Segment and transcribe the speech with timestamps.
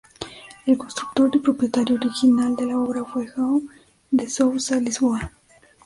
[0.65, 3.69] El constructor y propietario original de la obra fue João
[4.09, 5.31] de Souza Lisboa.